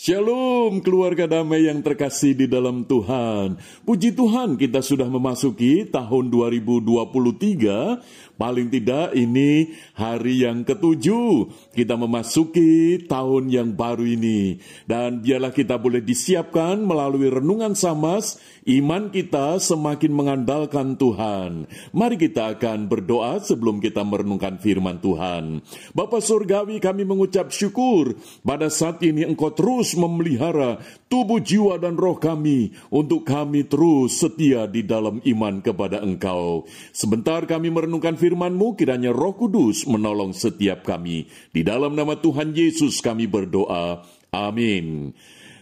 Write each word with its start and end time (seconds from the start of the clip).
Shalom 0.00 0.80
keluarga 0.80 1.28
damai 1.28 1.68
yang 1.68 1.84
terkasih 1.84 2.32
di 2.32 2.48
dalam 2.48 2.88
Tuhan. 2.88 3.60
Puji 3.84 4.16
Tuhan 4.16 4.56
kita 4.56 4.80
sudah 4.80 5.04
memasuki 5.04 5.84
tahun 5.84 6.32
2023. 6.32 8.00
Paling 8.40 8.72
tidak 8.72 9.12
ini 9.12 9.76
hari 9.92 10.48
yang 10.48 10.64
ketujuh. 10.64 11.52
Kita 11.76 12.00
memasuki 12.00 13.04
tahun 13.04 13.52
yang 13.52 13.76
baru 13.76 14.08
ini. 14.08 14.56
Dan 14.88 15.20
biarlah 15.20 15.52
kita 15.52 15.76
boleh 15.76 16.00
disiapkan 16.00 16.80
melalui 16.80 17.28
renungan 17.28 17.76
samas. 17.76 18.40
Iman 18.64 19.12
kita 19.12 19.60
semakin 19.60 20.16
mengandalkan 20.16 20.96
Tuhan. 20.96 21.68
Mari 21.92 22.16
kita 22.16 22.56
akan 22.56 22.88
berdoa 22.88 23.36
sebelum 23.44 23.84
kita 23.84 24.00
merenungkan 24.00 24.56
firman 24.64 24.96
Tuhan. 25.04 25.60
Bapa 25.92 26.24
Surgawi 26.24 26.80
kami 26.80 27.04
mengucap 27.04 27.52
syukur 27.52 28.16
pada 28.40 28.72
saat 28.72 29.04
ini 29.04 29.28
engkau 29.28 29.52
terus 29.52 29.89
memelihara 29.94 30.82
tubuh 31.06 31.38
jiwa 31.38 31.78
dan 31.78 31.94
roh 31.94 32.18
kami 32.18 32.74
untuk 32.90 33.26
kami 33.26 33.66
terus 33.66 34.20
setia 34.20 34.66
di 34.66 34.82
dalam 34.82 35.22
iman 35.22 35.62
kepada 35.64 36.02
Engkau. 36.02 36.66
Sebentar 36.90 37.46
kami 37.46 37.70
merenungkan 37.70 38.18
firman-Mu, 38.18 38.76
kiranya 38.78 39.10
Roh 39.14 39.34
Kudus 39.34 39.86
menolong 39.88 40.34
setiap 40.36 40.82
kami. 40.82 41.30
Di 41.50 41.62
dalam 41.62 41.96
nama 41.96 42.18
Tuhan 42.18 42.52
Yesus 42.52 43.00
kami 43.00 43.30
berdoa. 43.30 44.04
Amin. 44.30 45.16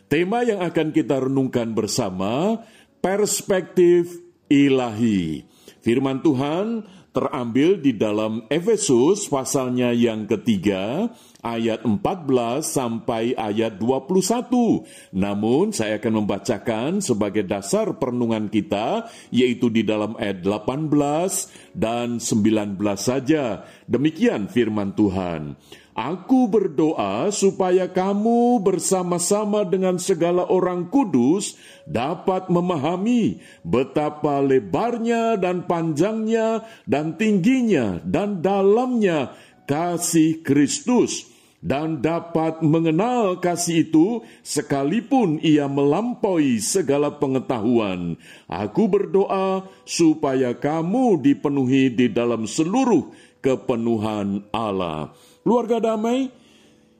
Tema 0.09 0.41
yang 0.45 0.64
akan 0.64 0.88
kita 0.92 1.28
renungkan 1.28 1.77
bersama 1.77 2.64
perspektif 3.05 4.08
ilahi. 4.48 5.45
Firman 5.84 6.20
Tuhan 6.24 6.84
terambil 7.18 7.82
di 7.82 7.98
dalam 7.98 8.46
Efesus 8.46 9.27
pasalnya 9.27 9.90
yang 9.90 10.30
ketiga 10.30 11.10
ayat 11.42 11.82
14 11.82 12.62
sampai 12.62 13.34
ayat 13.34 13.74
21. 13.74 14.86
Namun 15.18 15.74
saya 15.74 15.98
akan 15.98 16.22
membacakan 16.22 17.02
sebagai 17.02 17.42
dasar 17.42 17.91
perenungan 17.98 18.46
kita 18.46 19.11
yaitu 19.34 19.66
di 19.66 19.83
dalam 19.83 20.14
ayat 20.14 20.46
18 20.46 21.74
dan 21.74 22.22
19 22.22 22.78
saja. 22.94 23.66
Demikian 23.91 24.46
firman 24.46 24.94
Tuhan. 24.94 25.58
Aku 25.98 26.46
berdoa 26.46 27.27
supaya 27.34 27.91
kamu 27.91 28.62
bersama-sama 28.62 29.66
dengan 29.66 29.98
segala 29.98 30.46
orang 30.46 30.86
kudus 30.86 31.58
dapat 31.90 32.46
memahami 32.46 33.42
betapa 33.66 34.38
lebarnya 34.38 35.34
dan 35.34 35.66
panjangnya 35.66 36.62
dan 36.86 37.18
tingginya 37.18 37.98
dan 38.06 38.38
dalamnya 38.38 39.34
kasih 39.66 40.38
Kristus 40.46 41.27
dan 41.58 41.98
dapat 41.98 42.62
mengenal 42.62 43.42
kasih 43.42 43.90
itu 43.90 44.22
sekalipun 44.46 45.42
ia 45.42 45.66
melampaui 45.66 46.62
segala 46.62 47.18
pengetahuan. 47.18 48.14
Aku 48.46 48.86
berdoa 48.86 49.66
supaya 49.83 50.55
kamu 50.55 51.18
dipenuhi 51.27 51.90
di 51.90 52.06
dalam 52.06 52.46
seluruh 52.46 53.10
kepenuhan 53.42 54.46
Allah. 54.55 55.10
Keluarga 55.42 55.81
damai, 55.81 56.28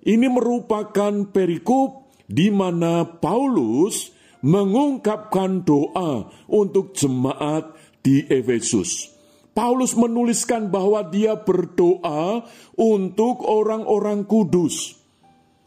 ini 0.07 0.27
merupakan 0.31 1.13
perikop 1.29 2.09
di 2.29 2.53
mana 2.53 3.05
Paulus 3.05 4.13
mengungkapkan 4.45 5.67
doa 5.67 6.31
untuk 6.47 6.95
jemaat 6.95 7.75
di 8.05 8.23
Efesus. 8.29 9.11
Paulus 9.57 9.99
menuliskan 9.99 10.71
bahwa 10.71 11.03
dia 11.03 11.35
berdoa 11.35 12.47
untuk 12.79 13.43
orang-orang 13.43 14.23
kudus. 14.23 14.95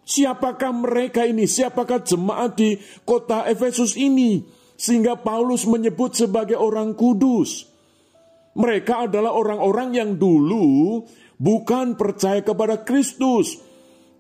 Siapakah 0.08 0.72
mereka 0.72 1.28
ini? 1.28 1.44
Siapakah 1.44 2.00
jemaat 2.00 2.56
di 2.56 2.80
kota 3.04 3.44
Efesus 3.52 4.00
ini? 4.00 4.48
Sehingga 4.80 5.20
Paulus 5.20 5.68
menyebut 5.68 6.16
sebagai 6.16 6.56
orang 6.56 6.96
kudus. 6.96 7.68
Mereka 8.56 9.12
adalah 9.12 9.36
orang-orang 9.36 9.96
yang 9.96 10.12
dulu 10.16 11.04
bukan 11.42 11.98
percaya 11.98 12.46
kepada 12.46 12.86
Kristus. 12.86 13.58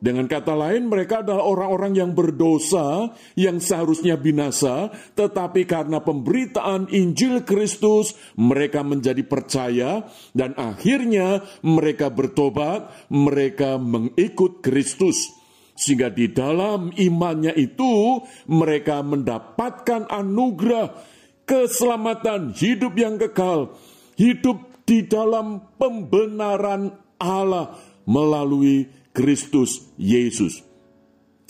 Dengan 0.02 0.26
kata 0.26 0.58
lain, 0.58 0.90
mereka 0.90 1.22
adalah 1.22 1.46
orang-orang 1.46 1.94
yang 1.94 2.12
berdosa, 2.18 3.14
yang 3.38 3.62
seharusnya 3.62 4.18
binasa, 4.18 4.90
tetapi 5.14 5.70
karena 5.70 6.02
pemberitaan 6.02 6.90
Injil 6.90 7.46
Kristus, 7.46 8.18
mereka 8.34 8.82
menjadi 8.82 9.22
percaya, 9.22 10.10
dan 10.34 10.58
akhirnya 10.58 11.46
mereka 11.62 12.10
bertobat, 12.10 12.90
mereka 13.14 13.78
mengikut 13.78 14.66
Kristus. 14.66 15.38
Sehingga 15.78 16.10
di 16.10 16.34
dalam 16.34 16.90
imannya 16.98 17.54
itu, 17.54 18.26
mereka 18.50 19.06
mendapatkan 19.06 20.10
anugerah 20.10 20.98
keselamatan 21.46 22.58
hidup 22.58 22.98
yang 22.98 23.22
kekal, 23.22 23.78
hidup 24.18 24.66
di 24.82 25.06
dalam 25.06 25.62
pembenaran 25.78 27.01
Allah 27.22 27.78
melalui 28.10 28.90
Kristus 29.14 29.86
Yesus. 29.96 30.66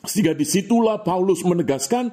Sehingga 0.04 0.36
di 0.36 0.44
situlah 0.44 1.00
Paulus 1.06 1.46
menegaskan 1.46 2.12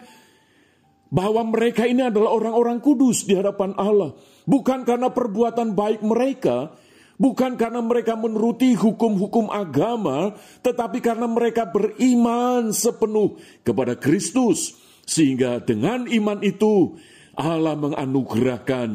bahwa 1.08 1.40
mereka 1.48 1.88
ini 1.88 2.04
adalah 2.04 2.36
orang-orang 2.36 2.78
kudus 2.84 3.24
di 3.24 3.34
hadapan 3.34 3.72
Allah. 3.80 4.12
Bukan 4.44 4.84
karena 4.84 5.08
perbuatan 5.08 5.72
baik 5.72 6.04
mereka, 6.04 6.76
bukan 7.16 7.56
karena 7.56 7.80
mereka 7.80 8.16
menuruti 8.16 8.76
hukum-hukum 8.76 9.48
agama, 9.48 10.36
tetapi 10.60 11.00
karena 11.00 11.24
mereka 11.24 11.68
beriman 11.68 12.72
sepenuh 12.72 13.40
kepada 13.64 13.96
Kristus. 13.96 14.76
Sehingga 15.08 15.64
dengan 15.64 16.04
iman 16.04 16.44
itu 16.44 17.00
Allah 17.32 17.72
menganugerahkan 17.72 18.90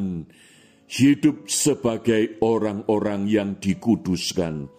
hidup 0.88 1.50
sebagai 1.50 2.38
orang-orang 2.44 3.28
yang 3.30 3.50
dikuduskan. 3.58 4.70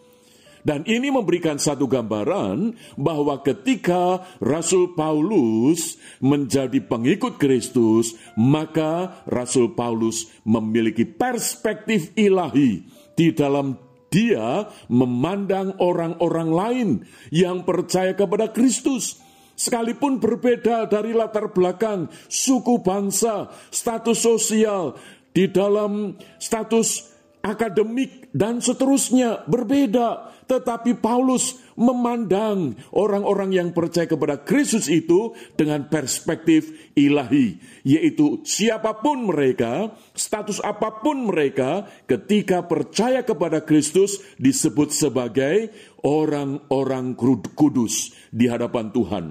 Dan 0.64 0.80
ini 0.88 1.12
memberikan 1.12 1.60
satu 1.60 1.84
gambaran 1.84 2.72
bahwa 2.96 3.44
ketika 3.44 4.24
Rasul 4.40 4.96
Paulus 4.96 6.00
menjadi 6.24 6.80
pengikut 6.80 7.36
Kristus, 7.36 8.16
maka 8.32 9.20
Rasul 9.28 9.76
Paulus 9.76 10.32
memiliki 10.48 11.04
perspektif 11.04 12.16
ilahi 12.16 12.80
di 13.12 13.28
dalam 13.36 13.76
dia 14.08 14.64
memandang 14.88 15.76
orang-orang 15.84 16.48
lain 16.48 16.88
yang 17.28 17.68
percaya 17.68 18.16
kepada 18.16 18.48
Kristus 18.48 19.20
sekalipun 19.54 20.18
berbeda 20.18 20.86
dari 20.90 21.14
latar 21.14 21.50
belakang, 21.50 22.10
suku 22.26 22.82
bangsa, 22.82 23.52
status 23.70 24.18
sosial, 24.18 24.98
di 25.34 25.50
dalam 25.50 26.14
status 26.38 27.12
akademik 27.44 28.32
dan 28.32 28.64
seterusnya 28.64 29.44
berbeda, 29.44 30.32
tetapi 30.48 30.96
Paulus 30.96 31.60
memandang 31.76 32.78
orang-orang 32.94 33.52
yang 33.52 33.68
percaya 33.76 34.08
kepada 34.08 34.40
Kristus 34.40 34.88
itu 34.88 35.36
dengan 35.52 35.90
perspektif 35.92 36.72
ilahi, 36.96 37.60
yaitu 37.84 38.40
siapa 38.48 39.04
pun 39.04 39.28
mereka, 39.28 39.92
status 40.16 40.62
apa 40.64 41.04
pun 41.04 41.28
mereka, 41.28 41.84
ketika 42.08 42.64
percaya 42.64 43.20
kepada 43.20 43.60
Kristus 43.60 44.24
disebut 44.40 44.94
sebagai 44.94 45.68
orang-orang 46.00 47.12
kudus 47.52 48.16
di 48.32 48.48
hadapan 48.48 48.88
Tuhan. 48.88 49.24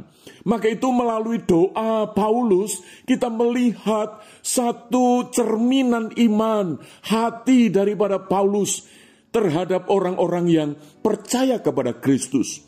Maka 0.44 0.68
itu 0.68 0.92
melalui 0.92 1.40
doa 1.40 2.12
Paulus 2.12 2.84
kita 3.08 3.31
melihat 3.31 4.20
satu 4.44 5.31
cerminan 5.31 6.12
iman 6.20 6.84
hati 7.08 7.72
daripada 7.72 8.20
Paulus 8.20 8.84
terhadap 9.31 9.88
orang-orang 9.88 10.46
yang 10.52 10.70
percaya 11.00 11.64
kepada 11.64 11.96
Kristus. 11.98 12.59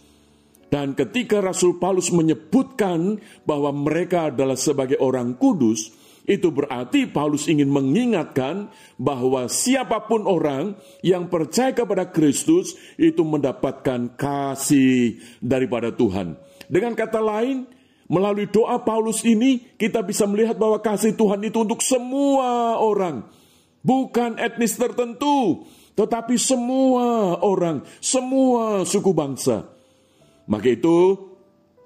Dan 0.72 0.97
ketika 0.97 1.44
Rasul 1.44 1.78
Paulus 1.78 2.09
menyebutkan 2.09 3.22
bahwa 3.44 3.69
mereka 3.75 4.33
adalah 4.33 4.57
sebagai 4.57 4.98
orang 4.98 5.38
kudus, 5.38 5.94
itu 6.25 6.50
berarti 6.50 7.06
Paulus 7.06 7.45
ingin 7.45 7.69
mengingatkan 7.69 8.74
bahwa 8.98 9.45
siapa 9.45 10.10
pun 10.10 10.25
orang 10.25 10.74
yang 11.06 11.30
percaya 11.30 11.69
kepada 11.69 12.10
Kristus 12.10 12.74
itu 12.98 13.21
mendapatkan 13.21 14.18
kasih 14.18 15.21
daripada 15.38 15.94
Tuhan. 15.94 16.33
Dengan 16.67 16.97
kata 16.97 17.21
lain, 17.21 17.69
melalui 18.06 18.45
doa 18.50 18.77
Paulus 18.81 19.25
ini 19.25 19.62
kita 19.77 20.06
bisa 20.06 20.29
melihat 20.29 20.57
bahwa 20.57 20.77
kasih 20.81 21.13
Tuhan 21.17 21.41
itu 21.45 21.62
untuk 21.62 21.81
semua 21.81 22.77
orang, 22.77 23.25
bukan 23.81 24.38
etnis 24.38 24.77
tertentu, 24.77 25.65
tetapi 25.97 26.38
semua 26.38 27.39
orang, 27.41 27.81
semua 28.01 28.85
suku 28.85 29.12
bangsa. 29.13 29.65
Maka 30.45 30.69
itu 30.69 31.17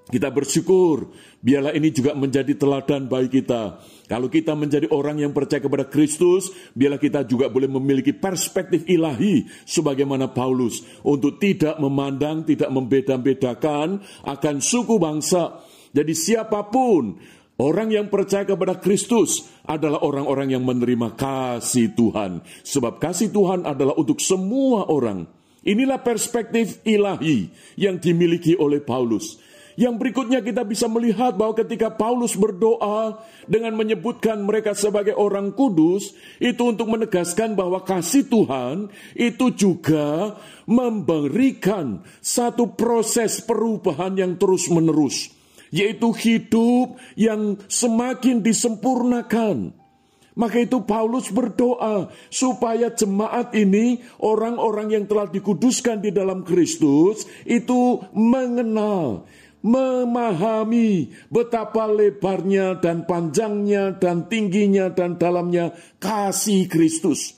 kita 0.10 0.34
bersyukur, 0.34 1.14
biarlah 1.40 1.72
ini 1.72 1.94
juga 1.94 2.18
menjadi 2.18 2.52
teladan 2.58 3.06
bagi 3.08 3.40
kita. 3.40 3.80
Kalau 4.10 4.26
kita 4.26 4.58
menjadi 4.58 4.90
orang 4.90 5.22
yang 5.22 5.38
percaya 5.38 5.62
kepada 5.62 5.86
Kristus, 5.86 6.50
biarlah 6.74 6.98
kita 6.98 7.30
juga 7.30 7.46
boleh 7.46 7.70
memiliki 7.70 8.10
perspektif 8.10 8.82
ilahi 8.90 9.46
sebagaimana 9.70 10.34
Paulus 10.34 10.82
untuk 11.06 11.38
tidak 11.38 11.78
memandang, 11.78 12.42
tidak 12.42 12.74
membeda-bedakan 12.74 14.02
akan 14.26 14.56
suku 14.58 14.98
bangsa, 14.98 15.62
Jadi 15.90 16.14
siapa 16.14 16.70
pun 16.70 17.18
Orang 17.60 17.92
yang 17.92 18.08
percaya 18.08 18.48
kepada 18.48 18.80
Kristus 18.80 19.44
adalah 19.68 20.00
orang-orang 20.00 20.56
yang 20.56 20.64
menerima 20.64 21.12
kasih 21.20 21.92
Tuhan, 21.92 22.40
sebab 22.64 23.04
kasih 23.04 23.36
Tuhan 23.36 23.68
adalah 23.68 24.00
untuk 24.00 24.24
semua 24.24 24.88
orang. 24.88 25.28
Inilah 25.68 26.00
perspektif 26.00 26.80
ilahi 26.88 27.52
yang 27.76 28.00
dimiliki 28.00 28.56
oleh 28.56 28.80
Paulus. 28.80 29.36
Yang 29.80 29.96
berikutnya 29.96 30.44
kita 30.44 30.68
bisa 30.68 30.92
melihat 30.92 31.40
bahwa 31.40 31.56
ketika 31.56 31.88
Paulus 31.88 32.36
berdoa 32.36 33.24
dengan 33.48 33.80
menyebutkan 33.80 34.44
mereka 34.44 34.76
sebagai 34.76 35.16
orang 35.16 35.56
kudus, 35.56 36.12
itu 36.36 36.68
untuk 36.68 36.92
menegaskan 36.92 37.56
bahwa 37.56 37.80
kasih 37.88 38.28
Tuhan 38.28 38.92
itu 39.16 39.56
juga 39.56 40.36
memberikan 40.68 42.04
satu 42.20 42.76
proses 42.76 43.40
perubahan 43.40 44.20
yang 44.20 44.36
terus-menerus 44.36 45.32
yaitu 45.70 46.10
hidup 46.18 46.98
yang 47.14 47.56
semakin 47.70 48.42
disempurnakan. 48.42 49.72
Maka 50.40 50.64
itu 50.64 50.80
Paulus 50.88 51.28
berdoa 51.28 52.16
supaya 52.32 52.88
jemaat 52.96 53.52
ini, 53.52 54.00
orang-orang 54.24 54.96
yang 54.96 55.04
telah 55.04 55.28
dikuduskan 55.28 56.00
di 56.00 56.16
dalam 56.16 56.48
Kristus, 56.48 57.28
itu 57.44 58.00
mengenal, 58.16 59.28
memahami 59.60 61.12
betapa 61.28 61.88
lebarnya 61.88 62.80
dan 62.80 63.04
panjangnya 63.04 63.96
dan 64.00 64.32
tingginya 64.32 64.88
dan 64.92 65.20
dalamnya 65.20 65.76
kasih 66.00 66.72
Kristus. 66.72 67.36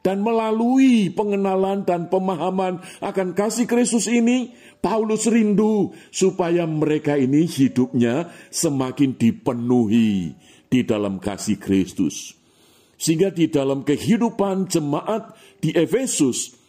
Dan 0.00 0.24
melalui 0.24 1.12
pengenalan 1.12 1.84
dan 1.84 2.08
pemahaman 2.08 2.80
akan 3.04 3.36
kasih 3.36 3.68
Kristus 3.68 4.08
ini, 4.08 4.56
Paulus 4.80 5.28
rindu 5.28 5.92
supaya 6.08 6.64
mereka 6.64 7.20
ini 7.20 7.44
hidupnya 7.44 8.32
semakin 8.48 9.12
dipenuhi 9.20 10.32
di 10.72 10.80
dalam 10.88 11.20
kasih 11.20 11.60
Kristus. 11.60 12.32
Sehingga 12.96 13.28
di 13.28 13.52
dalam 13.52 13.84
kehidupan 13.84 14.72
jemaat 14.72 15.36
di 15.60 15.76
Efesus, 15.76 16.59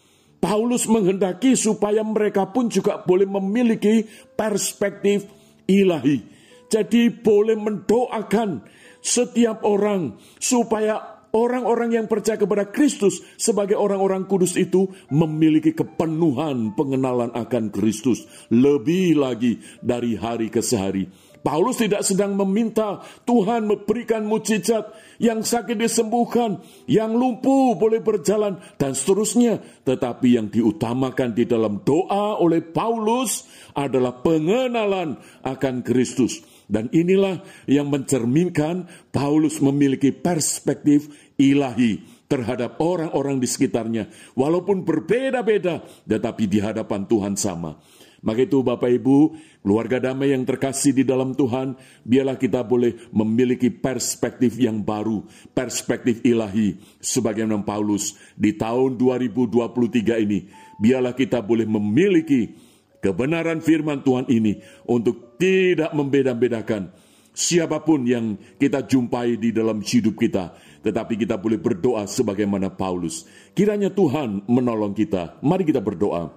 Paulus 0.42 0.90
menghendaki 0.90 1.54
supaya 1.54 2.02
mereka 2.02 2.50
pun 2.50 2.66
juga 2.68 2.98
boleh 3.06 3.30
memiliki 3.30 4.10
perspektif 4.34 5.30
ilahi. 5.70 6.18
Jadi 6.66 7.14
boleh 7.14 7.56
mendoakan 7.62 8.66
setiap 9.06 9.62
orang 9.62 10.18
supaya 10.42 11.22
orang-orang 11.36 12.00
yang 12.00 12.06
percaya 12.08 12.40
kepada 12.40 12.70
Kristus 12.74 13.24
sebagai 13.40 13.80
orang-orang 13.80 14.28
kudus 14.28 14.56
itu 14.58 14.88
memiliki 15.12 15.72
kepenuhan 15.78 16.76
pengenalan 16.76 17.32
akan 17.36 17.72
Kristus 17.72 18.26
lebih 18.52 19.20
lagi 19.20 19.60
dari 19.80 20.16
hari 20.16 20.50
ke 20.52 20.64
sehari. 20.64 21.31
Paulus 21.42 21.82
tidak 21.82 22.06
sedang 22.06 22.38
meminta 22.38 23.02
Tuhan 23.26 23.66
memberikan 23.66 24.26
mujizat 24.26 24.94
yang 25.18 25.42
sakit 25.42 25.74
disembuhkan, 25.74 26.62
yang 26.86 27.18
lumpuh 27.18 27.74
boleh 27.78 28.02
berjalan, 28.02 28.62
dan 28.78 28.94
seterusnya. 28.94 29.62
Tetapi 29.82 30.38
yang 30.38 30.48
diutamakan 30.54 31.34
di 31.34 31.50
dalam 31.50 31.82
doa 31.82 32.38
oleh 32.38 32.62
Paulus 32.62 33.50
adalah 33.74 34.22
pengenalan 34.22 35.18
akan 35.42 35.76
Kristus. 35.82 36.46
Dan 36.72 36.88
inilah 36.94 37.44
yang 37.68 37.92
mencerminkan 37.92 38.88
Paulus 39.12 39.60
memiliki 39.60 40.16
perspektif 40.16 41.12
ilahi 41.36 42.00
terhadap 42.32 42.80
orang-orang 42.80 43.44
di 43.44 43.48
sekitarnya. 43.50 44.08
Walaupun 44.40 44.88
berbeda-beda, 44.88 45.84
tetapi 46.08 46.48
di 46.48 46.64
hadapan 46.64 47.04
Tuhan 47.04 47.36
sama. 47.36 47.76
Maka 48.22 48.46
itu 48.46 48.62
Bapak 48.62 48.90
Ibu, 49.02 49.34
keluarga 49.66 49.98
damai 49.98 50.30
yang 50.30 50.46
terkasih 50.46 50.94
di 50.94 51.02
dalam 51.02 51.34
Tuhan, 51.34 51.74
biarlah 52.06 52.38
kita 52.38 52.62
boleh 52.62 53.10
memiliki 53.10 53.74
perspektif 53.74 54.62
yang 54.62 54.86
baru, 54.86 55.26
perspektif 55.58 56.22
ilahi. 56.22 56.78
Sebagaimana 57.02 57.66
Paulus 57.66 58.14
di 58.38 58.54
tahun 58.54 59.02
2023 59.02 60.22
ini, 60.22 60.46
biarlah 60.78 61.18
kita 61.18 61.42
boleh 61.42 61.66
memiliki 61.66 62.54
kebenaran 63.02 63.58
firman 63.58 64.06
Tuhan 64.06 64.30
ini 64.30 64.62
untuk 64.86 65.42
tidak 65.42 65.90
membeda-bedakan 65.98 66.94
siapa 67.34 67.82
pun 67.82 68.04
yang 68.06 68.38
kita 68.60 68.86
jumpai 68.86 69.40
di 69.40 69.50
dalam 69.50 69.82
hidup 69.82 70.16
kita. 70.20 70.54
Tetapi 70.82 71.14
kita 71.18 71.38
boleh 71.38 71.58
berdoa 71.62 72.06
sebagaimana 72.06 72.74
Paulus. 72.74 73.26
Kiranya 73.54 73.94
Tuhan 73.94 74.46
menolong 74.50 74.94
kita. 74.94 75.42
Mari 75.46 75.66
kita 75.66 75.82
berdoa. 75.82 76.34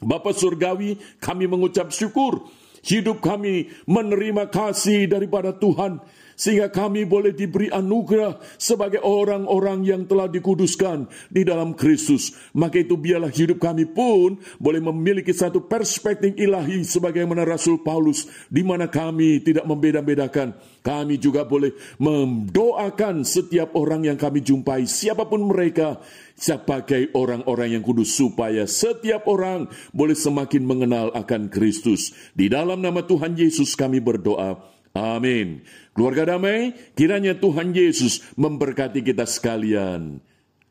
Bapak 0.00 0.32
Surgawi, 0.36 0.96
kami 1.20 1.44
mengucap 1.44 1.92
syukur. 1.92 2.48
Hidup 2.80 3.20
kami 3.20 3.68
menerima 3.84 4.48
kasih 4.48 5.04
daripada 5.04 5.52
Tuhan 5.52 6.00
sehingga 6.40 6.72
kami 6.72 7.04
boleh 7.04 7.36
diberi 7.36 7.68
anugerah 7.68 8.40
sebagai 8.56 9.04
orang-orang 9.04 9.84
yang 9.84 10.02
telah 10.08 10.24
dikuduskan 10.24 11.04
di 11.28 11.44
dalam 11.44 11.76
Kristus. 11.76 12.32
Maka 12.56 12.80
itu 12.80 12.96
biarlah 12.96 13.28
hidup 13.28 13.60
kami 13.60 13.84
pun 13.84 14.40
boleh 14.56 14.80
memiliki 14.80 15.36
satu 15.36 15.68
perspektif 15.68 16.32
ilahi 16.40 16.80
sebagaimana 16.80 17.44
Rasul 17.44 17.84
Paulus 17.84 18.24
di 18.48 18.64
mana 18.64 18.88
kami 18.88 19.44
tidak 19.44 19.68
membeda-bedakan. 19.68 20.56
Kami 20.80 21.20
juga 21.20 21.44
boleh 21.44 21.76
mendoakan 22.00 23.20
setiap 23.28 23.76
orang 23.76 24.08
yang 24.08 24.16
kami 24.16 24.40
jumpai, 24.40 24.88
siapa 24.88 25.28
pun 25.28 25.44
mereka, 25.44 26.00
sebagai 26.40 27.12
orang-orang 27.12 27.76
yang 27.76 27.84
kudus 27.84 28.16
supaya 28.16 28.64
setiap 28.64 29.28
orang 29.28 29.68
boleh 29.92 30.16
semakin 30.16 30.64
mengenal 30.64 31.12
akan 31.12 31.52
Kristus. 31.52 32.16
Di 32.32 32.48
dalam 32.48 32.80
nama 32.80 33.04
Tuhan 33.04 33.36
Yesus 33.36 33.76
kami 33.76 34.00
berdoa. 34.00 34.79
Amin. 34.94 35.62
Keluarga 35.94 36.34
damai, 36.34 36.74
kiranya 36.98 37.38
Tuhan 37.38 37.70
Yesus 37.70 38.26
memberkati 38.34 39.04
kita 39.06 39.22
sekalian. 39.26 40.18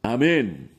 Amin. 0.04 0.79